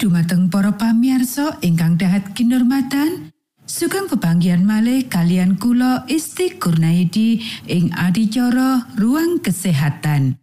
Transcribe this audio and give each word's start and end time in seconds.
dumateng 0.00 0.48
para 0.48 0.72
pamiarsa 0.72 1.60
ingkang 1.60 2.00
dahat 2.00 2.32
kinurmatan 2.32 3.36
sugeng 3.68 4.08
pebanggian 4.08 4.64
malih 4.64 5.04
kalian 5.04 5.60
kula 5.60 6.08
Isti 6.08 6.56
Kurnaidi 6.56 7.44
ing 7.68 7.92
adicara 7.92 8.88
ruang 8.96 9.44
kesehatan. 9.44 10.40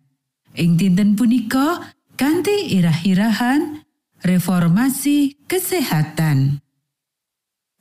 Ing 0.54 0.78
dinten 0.78 1.18
punika 1.18 1.90
ganti 2.14 2.78
irah-irahan 2.78 3.82
reformasi 4.22 5.42
kesehatan. 5.50 6.62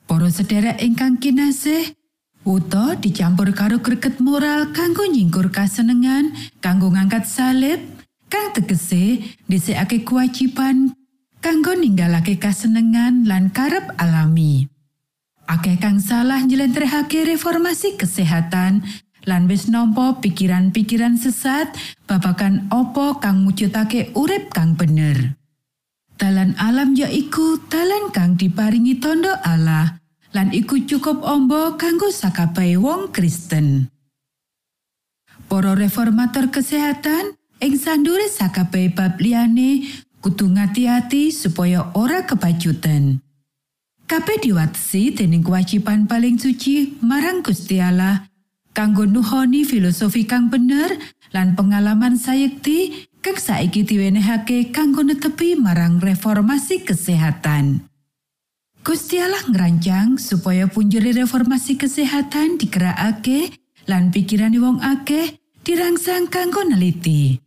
Para 0.09 0.33
sedherek 0.33 0.81
ingkang 0.81 1.21
kinasih 1.21 1.93
Uto 2.47 2.95
dicampur 2.95 3.51
karo 3.51 3.83
greget 3.83 4.23
moral 4.23 4.71
kanggo 4.71 5.03
nyingkur 5.03 5.51
kasenengan 5.51 6.31
kanggo 6.63 6.95
ngangkat 6.95 7.27
salib 7.27 7.83
kang 8.31 8.55
tegese 8.55 9.19
dhisikake 9.51 10.07
kewajiban 10.07 10.95
kanggo 11.47 11.79
ninggalake 11.79 12.43
kasenengan 12.43 13.23
lan 13.23 13.55
karep 13.55 13.95
alami. 14.03 14.67
Akeh 15.47 15.79
kang 15.79 16.03
salah 16.03 16.43
njlentrehake 16.43 17.23
reformasi 17.23 17.95
kesehatan 17.95 18.83
lan 19.31 19.47
wis 19.47 19.71
nampa 19.71 20.19
pikiran-pikiran 20.19 21.15
sesat 21.15 21.71
babagan 22.11 22.67
opo 22.75 23.23
kang 23.23 23.47
mujudake 23.47 24.11
urip 24.19 24.51
kang 24.51 24.75
bener. 24.75 25.39
Dalan 26.19 26.59
alam 26.59 26.99
ya 26.99 27.07
iku 27.07 27.63
dalan 27.71 28.11
kang 28.11 28.35
diparingi 28.35 28.99
tondo 28.99 29.31
Allah 29.47 30.03
lan 30.35 30.51
iku 30.51 30.83
cukup 30.83 31.23
ombo 31.23 31.79
kanggo 31.79 32.11
sakabehe 32.11 32.75
wong 32.75 33.15
Kristen. 33.15 33.87
Para 35.47 35.79
reformator 35.79 36.51
kesehatan 36.51 37.39
ing 37.63 37.79
sandure 37.79 38.27
sakabehe 38.27 38.91
bab 38.91 39.23
liyane 39.23 39.87
kudu 40.27 40.59
ngati-hati 40.59 41.31
supaya 41.31 41.95
ora 41.95 42.27
kebajutan. 42.27 43.23
Kabeh 44.11 44.43
diwatesi 44.43 45.15
dening 45.15 45.47
kewajiban 45.47 46.11
paling 46.11 46.35
suci 46.35 46.99
marang 46.99 47.47
Gusti 47.47 47.79
Allah 47.79 48.27
kanggo 48.75 49.07
nuhoni 49.07 49.63
filosofi 49.63 50.27
kang 50.27 50.51
bener 50.51 50.99
lan 51.31 51.55
pengalaman 51.55 52.19
sayekti 52.19 53.07
kang 53.23 53.39
saiki 53.39 53.87
diwenehake 53.87 54.75
kanggo 54.75 55.07
netepi 55.07 55.55
marang 55.55 56.03
reformasi 56.03 56.83
kesehatan. 56.83 57.87
Gusti 58.83 59.23
Allah 59.23 59.47
supaya 60.19 60.67
punjere 60.67 61.15
reformasi 61.15 61.79
kesehatan 61.79 62.59
digerakake 62.59 63.55
lan 63.87 64.11
pikiran 64.11 64.59
wong 64.59 64.83
akeh 64.83 65.39
dirangsang 65.63 66.27
kanggo 66.27 66.67
neliti. 66.67 67.46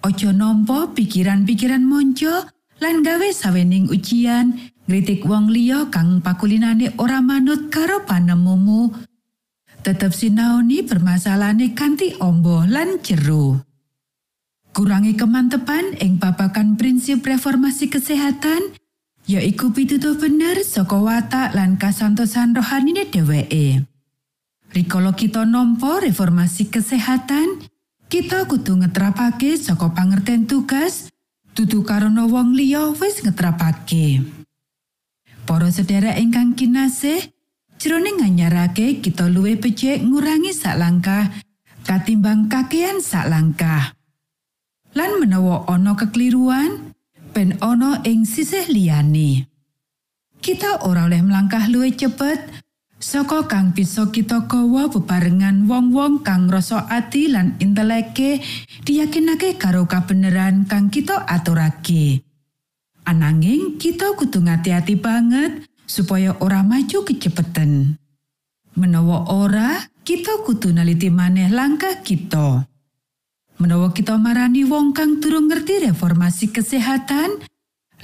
Ojo 0.00 0.32
nampa 0.32 0.88
pikiran-pikiran 0.96 1.84
monco 1.84 2.48
lan 2.80 3.04
gawe 3.04 3.28
sawening 3.36 3.92
ujian 3.92 4.56
ngritik 4.88 5.28
wong 5.28 5.52
liya 5.52 5.92
kang 5.92 6.24
pakulinane 6.24 6.96
ora 6.96 7.20
manut 7.20 7.68
karo 7.68 8.08
panemumu. 8.08 8.88
Tetep 9.84 10.12
sinaoni 10.12 10.84
permasalahane 10.88 11.76
kanthi 11.76 12.16
ombo 12.16 12.64
lan 12.64 13.00
jero. 13.04 13.60
Kurangi 14.72 15.16
kemantepan 15.20 16.00
ing 16.00 16.16
babakan 16.16 16.80
prinsip 16.80 17.20
reformasi 17.20 17.92
kesehatan, 17.92 18.72
yaiku 19.28 19.72
pitutuh 19.76 20.16
bener 20.16 20.64
saka 20.64 20.96
watak 20.96 21.52
lan 21.52 21.76
kasantosan 21.76 22.56
rohanine 22.56 23.04
dheweke. 23.08 23.84
Rikala 24.70 25.12
kita 25.12 25.42
nampa 25.44 26.00
reformasi 26.00 26.70
kesehatan, 26.70 27.68
kita 28.10 28.42
kudu 28.50 28.82
ngetrapake 28.82 29.54
saka 29.54 29.94
pangerten 29.94 30.42
tugas 30.50 31.14
dudu 31.54 31.86
karena 31.86 32.26
wong 32.26 32.58
liya 32.58 32.90
wis 32.98 33.22
ngetrapake. 33.22 34.18
Para 35.46 35.70
sedherek 35.70 36.18
ingkang 36.18 36.58
kinasih 36.58 37.30
jroning 37.78 38.18
nganyarake 38.18 38.98
kita 38.98 39.30
luwih 39.30 39.62
becik 39.62 40.02
ngurangi 40.02 40.50
sak 40.50 40.82
langkah 40.82 41.30
katimbang 41.86 42.50
kakean 42.50 42.98
sak 42.98 43.30
langkah. 43.30 43.94
Lan 44.98 45.22
menawa 45.22 45.70
ana 45.70 45.94
kekeliruan 45.94 46.90
ben 47.30 47.62
ana 47.62 48.02
ing 48.02 48.26
sisih 48.26 48.66
liyane. 48.66 49.46
Kita 50.42 50.82
ora 50.82 51.06
oleh 51.06 51.22
melangkah 51.22 51.70
luwih 51.70 51.94
cepet 51.94 52.42
Saka 53.00 53.48
kang 53.48 53.72
bisa 53.72 54.12
kita 54.12 54.44
gawa 54.44 54.92
bebarengan 54.92 55.64
wong-wong 55.64 56.20
kang 56.20 56.52
rasa 56.52 56.84
ati 56.84 57.32
lan 57.32 57.56
inteleke 57.56 58.44
diyakinake 58.84 59.56
karo 59.56 59.88
kabeneran 59.88 60.68
kang 60.68 60.92
kita 60.92 61.24
aturake. 61.24 62.20
Ananging 63.08 63.80
kita 63.80 64.12
kudu 64.20 64.44
ngati-hati 64.44 65.00
banget 65.00 65.64
supaya 65.88 66.36
ora 66.44 66.60
maju 66.60 67.00
kecepeten. 67.08 67.96
Menawa 68.76 69.32
ora, 69.32 69.80
kita 70.04 70.44
kudu 70.44 70.76
neliti 70.76 71.08
maneh 71.08 71.48
langkah 71.48 72.04
kita. 72.04 72.68
Menawa 73.56 73.96
kita 73.96 74.20
marani 74.20 74.68
wong 74.68 74.92
kang 74.92 75.24
durung 75.24 75.48
ngerti 75.48 75.88
reformasi 75.88 76.52
kesehatan, 76.52 77.48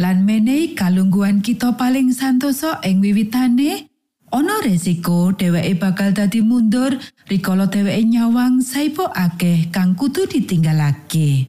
lan 0.00 0.24
menehi 0.24 0.72
kalungguhan 0.72 1.44
kita 1.44 1.76
paling 1.76 2.16
santoso 2.16 2.80
ing 2.80 3.04
wiwitane, 3.04 3.92
Ono 4.36 4.60
resiko 4.60 5.32
dheweke 5.32 5.80
bakal 5.80 6.12
dadi 6.12 6.44
mundur 6.44 6.92
rikala 7.24 7.72
dheweke 7.72 8.04
nyawang 8.04 8.60
saipo 8.60 9.08
akeh 9.08 9.72
kang 9.72 9.96
kudu 9.96 10.28
ditinggalake. 10.28 11.48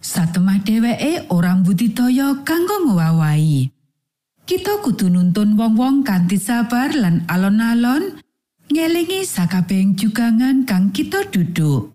Satemah 0.00 0.64
dheweke 0.64 1.28
ora 1.28 1.52
budidaya 1.60 2.32
kanggo 2.48 2.88
ngowahi. 2.88 3.68
Kita 4.48 4.80
kudu 4.80 5.12
nuntun 5.12 5.52
wong-wong 5.60 6.00
kanthi 6.00 6.40
sabar 6.40 6.96
lan 6.96 7.28
alon-alon 7.28 8.16
ngelingi 8.72 9.28
sakabeng 9.28 9.92
jugangan 9.92 10.64
kang 10.64 10.88
kita 10.88 11.28
duduk. 11.28 11.92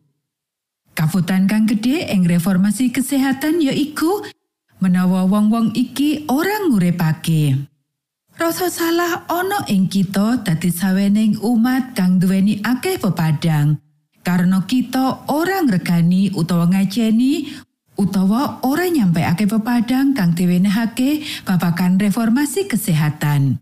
Kafutan 0.93 1.49
kang 1.49 1.65
gede 1.65 2.13
ing 2.13 2.29
reformasi 2.29 2.93
kesehatan 2.93 3.65
ya 3.65 3.73
iku 3.73 4.21
menawa 4.77 5.25
wong-wong 5.25 5.73
iki 5.73 6.29
ora 6.29 6.69
ngurepake. 6.69 7.72
Rasa 8.33 8.65
salah 8.73 9.29
ana 9.29 9.61
ing 9.69 9.85
kita 9.85 10.41
dadi 10.41 10.73
sawening 10.73 11.37
umat 11.45 11.93
kang 11.93 12.17
duweni 12.17 12.57
akeh 12.65 12.97
pepadang. 12.97 13.77
Karena 14.25 14.63
kita 14.65 15.29
orang 15.29 15.69
regani 15.69 16.33
utawa 16.33 16.65
ngajeni 16.71 17.53
utawa 17.93 18.63
ora 18.65 18.89
nyampe 18.89 19.21
akeh 19.21 19.45
pepadang 19.45 20.17
kang 20.17 20.33
diwenehake 20.33 21.21
babakan 21.45 22.01
reformasi 22.01 22.65
kesehatan. 22.65 23.61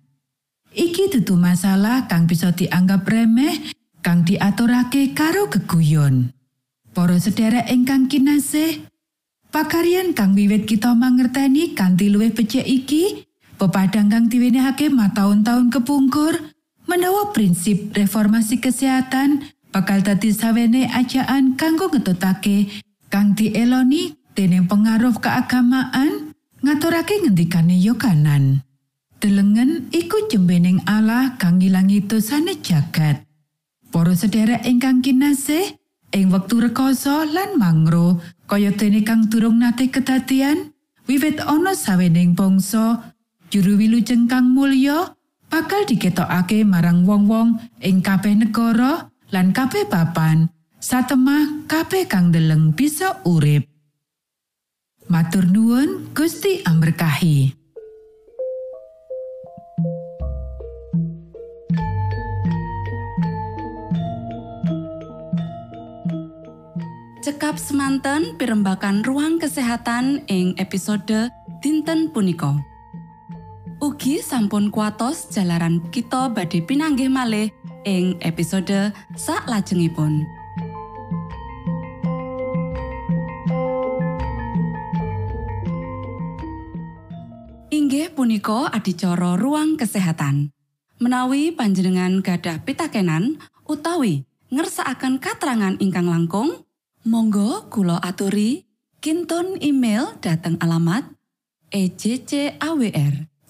Iki 0.72 1.20
dudu 1.20 1.36
masalah 1.36 2.08
kang 2.08 2.32
bisa 2.32 2.56
dianggap 2.56 3.04
remeh 3.04 3.76
kang 4.00 4.24
diaturake 4.24 5.12
karo 5.12 5.52
keguyon. 5.52 6.32
Para 6.96 7.20
sedherek 7.20 7.68
ingkang 7.68 8.08
kinasih, 8.08 8.88
pakarian 9.52 10.16
kang 10.16 10.32
wiwit 10.32 10.64
kita 10.64 10.96
mangerteni 10.96 11.76
kanthi 11.76 12.08
luwih 12.08 12.32
becik 12.32 12.64
iki, 12.64 13.28
pepadang 13.62 14.10
kang 14.10 14.26
diwenehake 14.26 14.90
mataun-taun 14.90 15.70
kepungkur 15.70 16.34
menawa 16.90 17.30
prinsip 17.30 17.94
reformasi 17.94 18.58
kesehatan 18.58 19.46
bakal 19.70 20.02
dadi 20.02 20.34
sawene 20.34 20.90
ajaan 20.90 21.54
kanggo 21.54 21.94
ngetutake 21.94 22.74
kang 23.14 23.38
dieloni 23.38 24.18
dening 24.34 24.66
pengaruh 24.66 25.14
keagamaan 25.22 26.34
ngaturake 26.66 27.22
ngendikane 27.22 27.78
yo 27.78 27.94
kanan. 28.02 28.66
Delengen 29.22 29.94
iku 29.94 30.26
jembening 30.34 30.82
Allah 30.90 31.38
kang 31.38 31.62
ngilangi 31.62 32.02
dosane 32.10 32.58
jagat. 32.66 33.22
Para 33.94 34.18
sedherek 34.18 34.66
ingkang 34.66 35.06
kinasih 35.06 35.78
ing 36.18 36.34
wektu 36.34 36.66
rekoso 36.66 37.30
lan 37.30 37.62
mangro 37.62 38.18
kaya 38.50 38.74
dene 38.74 39.06
kang 39.06 39.30
durung 39.30 39.62
nate 39.62 39.94
kedadian 39.94 40.74
wiwit 41.06 41.38
ana 41.46 41.78
sawening 41.78 42.34
bangsa 42.34 43.11
juru 43.52 43.76
wilujeng 43.76 44.32
kang 44.32 44.56
mulya 44.56 45.12
bakal 45.52 45.84
diketokake 45.84 46.64
marang 46.64 47.04
wong-wong 47.04 47.60
ing 47.84 48.00
kabeh 48.00 48.40
negara 48.40 49.12
lan 49.36 49.52
kabeh 49.52 49.84
papan 49.92 50.48
satemah 50.80 51.68
kabeh 51.68 52.08
kang 52.08 52.32
deleng 52.32 52.72
bisa 52.72 53.20
urip 53.28 53.68
Matur 55.12 55.44
nuwun 55.44 56.16
Gusti 56.16 56.64
amberkahi. 56.64 57.52
Cekap 67.20 67.60
semanten 67.60 68.40
pimbakan 68.40 69.04
ruang 69.04 69.36
kesehatan 69.36 70.24
ing 70.32 70.56
episode 70.56 71.28
dinten 71.60 72.16
punika. 72.16 72.71
Ugi 74.02 74.18
sampun 74.18 74.74
kuatos 74.74 75.30
jalaran 75.30 75.78
kita 75.94 76.34
badhe 76.34 76.66
pinanggih 76.66 77.06
malih 77.06 77.54
ing 77.86 78.18
episode 78.26 78.90
sak 79.14 79.46
lajengipun. 79.46 80.26
Inggih 87.70 88.10
punika 88.18 88.74
adicara 88.74 89.38
ruang 89.38 89.78
kesehatan. 89.78 90.50
Menawi 90.98 91.54
panjenengan 91.54 92.26
gadah 92.26 92.66
pitakenan 92.66 93.38
utawi 93.70 94.26
ngersakaken 94.50 95.22
katrangan 95.22 95.78
ingkang 95.78 96.10
langkung, 96.10 96.66
Monggo 97.06 97.70
kulo 97.70 98.02
aturi 98.02 98.66
kinton 98.98 99.62
email 99.62 100.18
dateng 100.26 100.58
alamat 100.58 101.06
ejcawr@ 101.70 103.31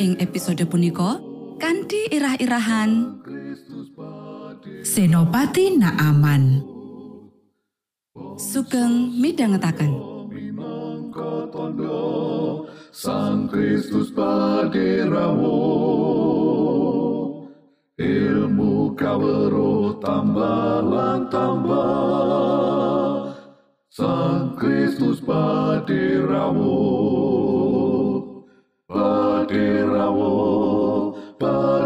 Ing 0.00 0.16
episode 0.24 0.64
punika 0.64 1.20
kanthi 1.60 2.08
irah-irahan. 2.08 3.20
Senopati 4.82 5.76
Naaman. 5.76 6.72
sugeng 8.40 9.12
tondo 11.52 12.64
Sang 12.92 13.48
Kristus 13.48 14.12
paderamu 14.12 15.60
ilmu 18.00 18.96
kawero 18.96 19.96
tambah 20.00 20.80
tambah. 21.28 21.92
Sang 23.92 24.56
Kristus 24.56 25.20
paderamu 25.20 26.71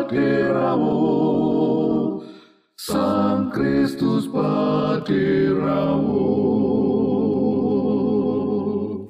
paderamu 0.07 1.03
Sang 2.79 3.51
Kristus 3.51 4.31
paderamu 4.31 6.23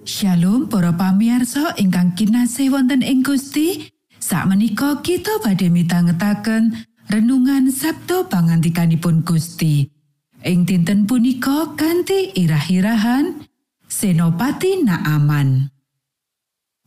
Shalom 0.08 0.72
para 0.72 0.96
pamirsa 0.96 1.76
ingkang 1.76 2.16
kinasih 2.16 2.72
wonten 2.72 3.04
ing 3.04 3.20
Gusti. 3.20 3.92
Sakmenika 4.16 5.04
kita 5.04 5.44
badhe 5.44 5.68
mitangetaken 5.68 6.72
renungan 7.12 7.68
Sabtu 7.68 8.24
pangantikanipun 8.32 9.20
Gusti. 9.20 9.92
Ing 10.40 10.64
dinten 10.64 11.04
punika 11.04 11.76
kanthi 11.76 12.32
irah-irahan 12.32 13.44
Senopati 13.84 14.80
Naaman. 14.80 15.68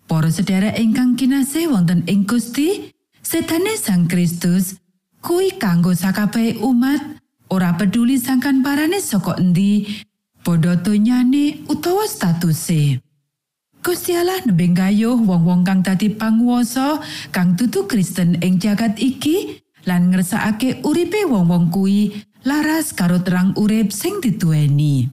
Para 0.10 0.34
sedherek 0.34 0.82
ingkang 0.82 1.13
kinasih 1.13 1.69
wonten 1.69 2.02
ing 2.10 2.26
Gusti, 2.26 2.98
setane 3.30 3.78
Sang 3.78 4.10
Kristus 4.10 4.82
kuwi 5.22 5.62
kanggo 5.62 5.94
sakabehe 5.94 6.58
umat 6.65 7.22
ora 7.54 7.78
peduli 7.78 8.18
sangkan 8.18 8.65
parane 8.65 8.98
saka 8.98 9.38
endi, 9.38 9.86
padha 10.42 10.74
donyane 10.74 11.62
utawa 11.70 12.10
statuse. 12.10 12.98
Gusti 13.86 14.18
Allah 14.18 14.42
gayuh 14.50 15.22
wong-wong 15.22 15.62
kang 15.62 15.86
dadi 15.86 16.10
panguwasa 16.10 17.06
kang 17.30 17.54
dudu 17.54 17.86
Kristen 17.86 18.42
ing 18.42 18.58
jagat 18.58 18.98
iki 18.98 19.62
lan 19.86 20.10
ngersakake 20.10 20.82
uripe 20.82 21.22
wong-wong 21.30 21.70
kuwi 21.70 22.26
laras 22.50 22.98
karo 22.98 23.22
terang 23.22 23.54
urip 23.62 23.94
sing 23.94 24.18
dituweni. 24.26 25.06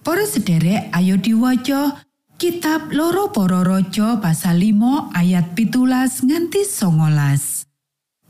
Para 0.00 0.24
sederek 0.24 0.88
ayo 0.96 1.20
diwaca 1.20 2.08
kitab 2.42 2.90
loro 2.90 3.30
para 3.30 3.62
raja 3.62 4.18
pasal 4.18 4.58
5 4.58 5.14
ayat 5.14 5.54
pitulas 5.54 6.26
nganti 6.26 6.66
songolas. 6.66 7.70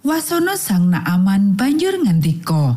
Wasana 0.05 0.61
sang 0.61 0.93
Naaman 0.93 1.57
banjur 1.57 1.97
ngendika, 1.97 2.77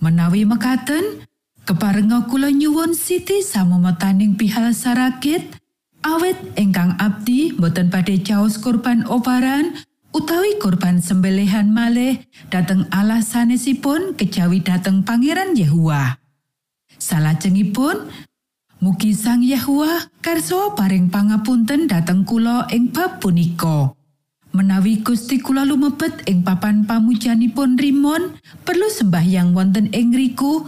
menawi 0.00 0.48
mekaten 0.48 1.28
keparenga 1.68 2.24
kula 2.24 2.48
nyuwun 2.48 2.96
siti 2.96 3.44
samemetaning 3.44 4.40
pihal 4.40 4.72
sarakit 4.72 5.44
awet 6.08 6.40
ingkang 6.56 6.96
abdi 6.96 7.52
boten 7.52 7.92
badhe 7.92 8.24
caos 8.24 8.56
kurban 8.56 9.04
obaran 9.12 9.76
utawi 10.16 10.56
kurban 10.56 11.04
sembelihan 11.04 11.68
malih 11.68 12.24
dateng 12.48 12.88
Allah 12.88 13.20
sanesipun 13.20 14.16
kejawi 14.16 14.64
dateng 14.64 15.04
Pangeran 15.04 15.52
Yehua. 15.52 16.16
Salajengipun 16.96 18.31
mugi 18.82 19.14
Sang 19.14 19.46
Yehua 19.46 20.10
karso 20.18 20.74
paring 20.74 21.06
pangapunten 21.06 21.86
dateng 21.86 22.26
kula 22.26 22.66
ing 22.74 22.90
bab 22.90 23.22
punika. 23.22 23.94
Menawi 24.52 25.00
Gusti 25.00 25.38
kula 25.38 25.62
lumebet 25.62 26.26
ing 26.28 26.42
papan 26.42 26.84
pamujanipun 26.84 27.78
Rimon, 27.78 28.36
perlu 28.66 28.90
sembahyang 28.90 29.54
wonten 29.56 29.88
ing 29.94 30.12
riku, 30.12 30.66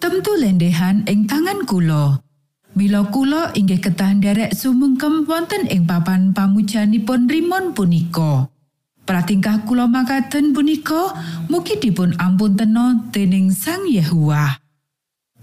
temtu 0.00 0.34
lendehan 0.34 1.06
ing 1.06 1.28
tangan 1.28 1.62
kula. 1.68 2.18
Mila 2.72 3.04
kula 3.12 3.52
inggih 3.52 3.84
ketah 3.84 4.16
nderek 4.16 4.56
sumungkem 4.56 5.28
wonten 5.28 5.68
ing 5.68 5.84
papan 5.84 6.32
pamujanipun 6.32 7.28
Rimon 7.28 7.76
punika. 7.76 8.48
Pratingkah 9.04 9.68
kula 9.68 9.86
makaten 9.86 10.56
punika 10.56 11.14
mugi 11.52 11.76
dipun 11.78 12.16
ampun 12.16 12.56
tena 12.56 12.96
dening 13.12 13.52
Sang 13.52 13.84
Yehua. 13.86 14.56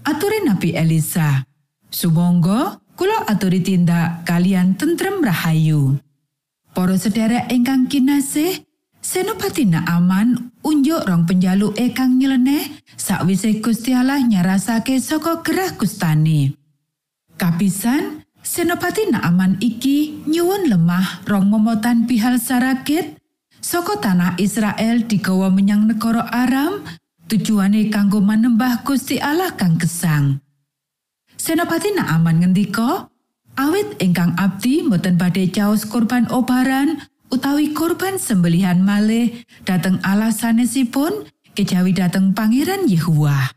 Ature 0.04 0.42
Nabi 0.42 0.74
Elisa. 0.74 1.49
Sumangga 1.90 2.78
kula 2.94 3.26
aturi 3.26 3.60
tindak 3.66 4.22
kalian 4.22 4.78
tentrem 4.78 5.18
rahayu. 5.18 5.98
Para 6.70 6.94
sedherek 6.94 7.50
ingkang 7.50 7.90
kinasih, 7.90 8.62
Senopati 9.00 9.64
Naaman 9.64 10.52
unjuk 10.62 11.02
rong 11.08 11.24
penjaluk 11.24 11.72
kang 11.96 12.20
nyeleneh 12.20 12.84
sakwise 12.94 13.58
Gusti 13.58 13.96
Allah 13.96 14.20
nyarasake 14.20 15.00
saka 15.00 15.40
gerah 15.42 15.72
kustane. 15.74 16.52
Kapisan, 17.40 18.22
Senopati 18.44 19.08
Naaman 19.08 19.56
iki 19.58 20.22
nyuwun 20.28 20.68
lemah 20.68 21.24
rong 21.24 21.48
momotan 21.48 22.04
pihal 22.04 22.36
sarakit 22.36 23.16
saka 23.58 23.98
tanah 23.98 24.36
Israel 24.36 25.08
digawa 25.08 25.48
menyang 25.48 25.88
negara 25.88 26.28
Aram 26.28 26.84
tujuane 27.26 27.88
kanggo 27.88 28.20
manembah 28.20 28.84
Gusti 28.84 29.16
Allah 29.16 29.56
kang 29.56 29.80
gesang. 29.80 30.44
Senopati 31.40 31.96
Naaman 31.96 32.44
ngendika, 32.44 33.08
awit 33.56 33.96
ingkang 33.96 34.36
abdi 34.36 34.84
mboten 34.84 35.16
badhe 35.16 35.48
caos 35.48 35.88
korban 35.88 36.28
obaran 36.28 37.00
utawi 37.32 37.72
korban 37.72 38.20
sembelihan 38.20 38.76
malih 38.84 39.40
dateng 39.64 39.96
Allah 40.04 40.36
sanesipun 40.36 41.24
kejawi 41.56 41.96
dateng 41.96 42.36
Pangeran 42.36 42.84
Yehua. 42.84 43.56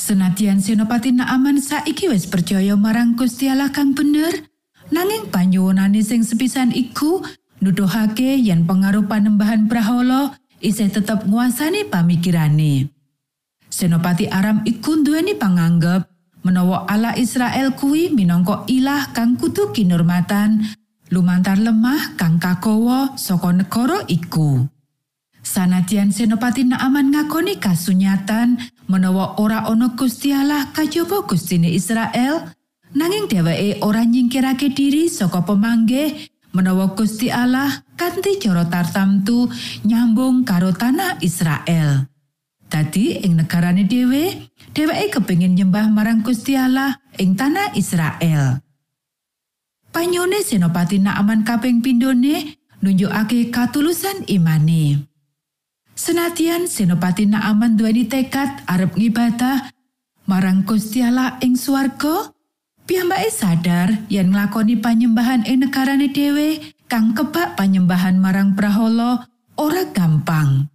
Senadyan 0.00 0.64
Senopati 0.64 1.12
Naaman 1.12 1.60
saiki 1.60 2.08
wis 2.08 2.24
percaya 2.24 2.72
marang 2.72 3.20
Gusti 3.20 3.52
Allah 3.52 3.68
kang 3.68 3.92
bener, 3.92 4.48
nanging 4.88 5.28
panyuwunane 5.28 6.00
sing 6.00 6.24
sepisan 6.24 6.72
iku 6.72 7.20
nuduhake 7.60 8.40
yen 8.40 8.64
pengaruh 8.64 9.04
panembahan 9.04 9.68
Brahala 9.68 10.40
isih 10.64 10.88
tetep 10.88 11.28
nguasani 11.28 11.84
pamikirane. 11.84 12.88
Senopati 13.68 14.24
Aram 14.32 14.64
iku 14.64 15.04
duweni 15.04 15.36
panganggep 15.36 16.13
menawa 16.44 16.84
Allah 16.86 17.16
Israel 17.16 17.72
kuwi 17.72 18.12
minangka 18.12 18.68
ilah 18.68 19.10
kang 19.16 19.40
kudu 19.40 19.72
kinurmatan 19.72 20.60
lumantar 21.08 21.56
lemah 21.56 22.14
kang 22.20 22.36
kakowo 22.36 23.16
saka 23.16 23.50
negara 23.50 24.04
iku. 24.06 24.68
Sanadyan 25.44 26.08
Senopati 26.08 26.64
Naaman 26.64 27.12
ngakoni 27.12 27.60
kasunyatan 27.60 28.56
menawa 28.88 29.36
ora 29.36 29.68
ana 29.68 29.92
Gusti 29.92 30.32
Allah 30.32 30.72
kajaba 30.72 31.28
Gustine 31.28 31.68
Israel, 31.68 32.48
nanging 32.96 33.28
dheweke 33.28 33.84
ora 33.84 34.08
nyingkirake 34.08 34.72
diri 34.72 35.12
saka 35.12 35.44
pemanggih 35.44 36.32
menawa 36.56 36.96
Gusti 36.96 37.28
Allah 37.28 37.84
kanthi 37.92 38.40
cara 38.40 38.64
tartamtu 38.64 39.52
nyambung 39.84 40.48
karo 40.48 40.72
tanah 40.72 41.20
Israel. 41.20 42.13
Dadi 42.68 43.22
ing 43.22 43.38
negarane 43.38 43.86
dhewe, 43.86 44.50
dheweke 44.74 45.20
kepingin 45.20 45.54
nyembah 45.54 45.86
marang 45.92 46.26
Gusti 46.26 46.58
Allah 46.58 46.98
ing 47.20 47.38
tanah 47.38 47.76
Israel. 47.78 48.58
Panyone 49.94 50.42
Senopati 50.42 50.98
Naaman 50.98 51.46
kaping 51.46 51.78
pindhone 51.78 52.58
nunjukake 52.82 53.54
katulusan 53.54 54.26
imane. 54.26 55.06
Senatian 55.94 56.66
Senopati 56.66 57.30
Naaman 57.30 57.78
duweni 57.78 58.10
tekad 58.10 58.66
arep 58.66 58.98
ngibadah 58.98 59.70
marang 60.26 60.66
Gusti 60.66 60.98
Allah 61.06 61.38
ing 61.38 61.54
swarga, 61.54 62.34
piyambake 62.90 63.30
sadar 63.30 64.02
yen 64.10 64.34
nglakoni 64.34 64.82
panyembahan 64.82 65.46
ing 65.46 65.62
negarane 65.62 66.10
dhewe 66.10 66.58
kang 66.90 67.14
kebak 67.14 67.54
panyembahan 67.54 68.18
marang 68.18 68.58
Prahala 68.58 69.30
ora 69.54 69.86
gampang. 69.94 70.73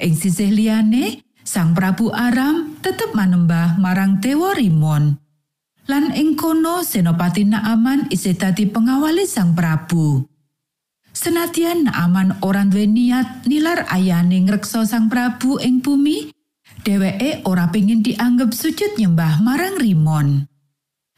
Ing 0.00 0.16
sisih 0.16 0.48
liyane, 0.48 1.20
Sang 1.42 1.74
Prabu 1.74 2.14
Aram 2.14 2.78
tetep 2.80 3.12
manembah 3.18 3.76
marang 3.76 4.22
Dewa 4.22 4.54
Rimon. 4.54 5.18
Lan 5.90 6.14
ing 6.14 6.38
kono 6.38 6.86
Senopati 6.86 7.42
Naaman 7.42 8.06
isih 8.08 8.38
dadi 8.38 8.70
pengawali 8.70 9.26
Sang 9.26 9.52
Prabu. 9.52 10.22
Senadyan 11.12 11.90
Naaman 11.90 12.40
ora 12.40 12.64
duwe 12.64 12.88
niat 12.88 13.44
nilar 13.44 13.84
ayane 13.90 14.40
ngreksa 14.46 14.86
Sang 14.86 15.10
Prabu 15.10 15.60
ing 15.60 15.84
bumi, 15.84 16.32
dheweke 16.86 17.44
ora 17.44 17.68
pengin 17.68 18.00
dianggep 18.00 18.54
sujud 18.54 18.96
nyembah 18.96 19.42
marang 19.44 19.76
Rimon. 19.76 20.46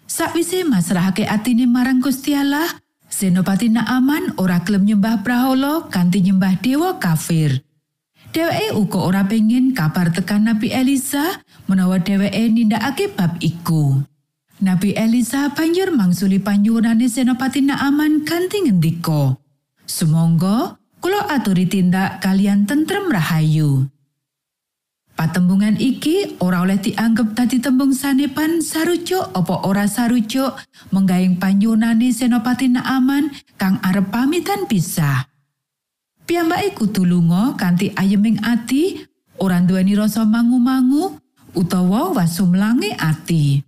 Sakwise 0.05 0.67
masrahake 0.69 1.25
atine 1.25 1.65
marang 1.65 2.01
Gusti 2.01 2.37
Allah, 2.37 2.69
Senopati 3.09 3.73
Naaman 3.73 4.37
ora 4.37 4.61
gelem 4.61 4.85
nyembah 4.85 5.25
Brahala 5.25 5.87
kanthi 5.89 6.21
nyembah 6.21 6.59
dewa 6.61 6.99
kafir. 6.99 7.64
Dheweke 8.35 8.75
uga 8.75 8.99
ora 8.99 9.23
pengin 9.23 9.79
kabar 9.79 10.11
tekan 10.11 10.51
Nabi 10.51 10.75
Elisa 10.75 11.39
menawa 11.71 12.03
dheweke 12.03 12.51
nindakake 12.51 13.15
bab 13.15 13.39
iku. 13.39 14.03
Nabi 14.59 14.91
Elisa 14.91 15.55
banjur 15.55 15.95
mangsuli 15.95 16.43
panyuwunane 16.43 17.07
Senopati 17.07 17.63
Naaman 17.63 18.27
kanthi 18.27 18.67
ngendika, 18.67 19.39
"Sumangga 19.87 20.83
kula 20.99 21.31
aturi 21.31 21.71
tindak 21.71 22.19
kalian 22.19 22.67
tentrem 22.67 23.07
rahayu." 23.07 23.87
Patembungan 25.15 25.79
iki 25.79 26.35
ora 26.43 26.67
oleh 26.67 26.83
dianggep 26.83 27.39
dadi 27.39 27.63
tembung 27.63 27.95
sanepan 27.95 28.59
sarujuk 28.59 29.31
apa 29.31 29.63
ora 29.63 29.87
sarujuk 29.87 30.59
menggaing 30.91 31.39
panyunane 31.39 32.11
Senopati 32.11 32.67
Naaman 32.67 33.31
kang 33.55 33.79
arep 33.79 34.11
pamitan 34.11 34.67
pisah. 34.67 35.34
Piyambake 36.25 36.73
kudu 36.73 37.05
lunga 37.05 37.53
kanthi 37.61 37.93
ayeming 38.01 38.41
ati, 38.41 39.05
ora 39.37 39.61
nduweni 39.61 39.93
rasa 39.93 40.25
mangu-mangu 40.25 41.21
utawa 41.53 42.17
wasumlange 42.17 42.97
ati. 42.97 43.61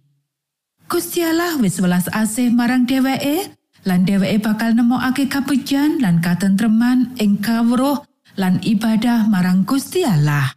Gusti 0.88 1.21
Allah 1.21 1.59
wis 1.61 1.77
welas 1.83 2.09
asih 2.09 2.55
marang 2.55 2.88
dheweke 2.88 3.53
lan 3.85 4.09
dheweke 4.09 4.40
bakal 4.40 4.73
nemokake 4.73 5.29
kapujan 5.29 6.01
lan 6.01 6.23
katentreman 6.25 7.12
ing 7.21 7.42
kawruh 7.42 8.01
lan 8.40 8.62
ibadah 8.64 9.29
marang 9.29 9.69
Gusti 9.69 10.07
Allah. 10.07 10.55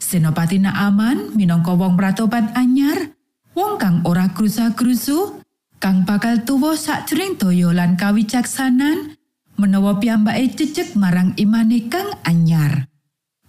Senopati 0.00 0.62
Naaman 0.62 1.34
minangka 1.34 1.74
wong 1.74 1.98
pratobat 1.98 2.54
anyar, 2.54 3.10
wong 3.52 3.76
kang 3.76 4.00
ora 4.06 4.30
grusa-grusu, 4.30 5.42
kang 5.82 6.06
bakal 6.06 6.40
tuwa 6.46 6.78
sakjroning 6.78 7.34
daya 7.34 7.74
lan 7.74 7.98
kawicaksanan, 7.98 9.15
menawa 9.56 9.96
piyambake 10.00 10.52
cecek 10.56 10.96
marang 10.96 11.32
imane 11.40 11.88
kang 11.88 12.16
anyar. 12.24 12.88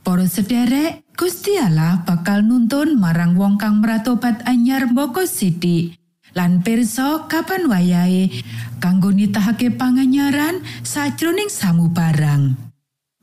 Para 0.04 0.24
sederek, 0.24 1.04
Gusti 1.20 1.60
Allah 1.60 2.04
bakal 2.08 2.48
nuntun 2.48 2.96
marang 2.96 3.36
wong 3.36 3.60
kang 3.60 3.84
meratobat 3.84 4.40
anyar 4.48 4.88
mboko 4.88 5.28
sithik 5.28 5.98
lan 6.38 6.62
pirsa 6.62 7.26
kapan 7.26 7.66
wayahe 7.66 8.30
kanggo 8.78 9.10
nitahake 9.10 9.74
panganyaran 9.74 10.62
sajroning 10.86 11.50
samubarang. 11.50 12.54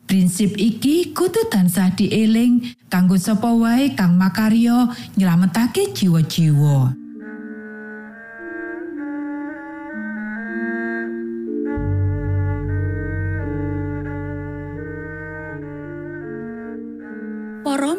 Prinsip 0.04 0.58
iki 0.60 1.16
kudu 1.16 1.48
tansah 1.48 1.94
dieling 1.96 2.76
kanggo 2.92 3.16
sapa 3.16 3.48
wae 3.54 3.96
kang 3.96 4.20
makarya 4.20 4.92
nyelametake 5.16 5.94
jiwa-jiwa. 5.96 7.03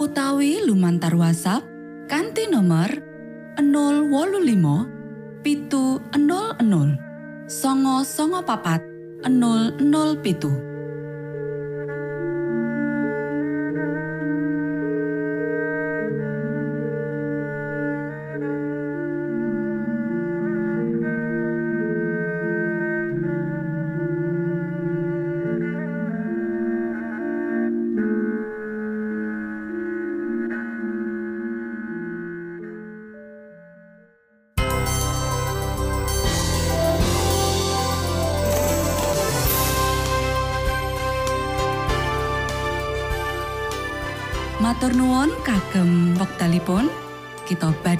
utawi 0.00 0.64
lumantar 0.64 1.12
WhatsApp 1.12 1.60
kanti 2.08 2.48
nomor 2.48 2.88
025 3.60 5.44
pitu 5.44 6.00
00 6.16 6.56
songo 7.44 8.00
songo 8.00 8.40
papat 8.40 8.80
00 9.28 10.69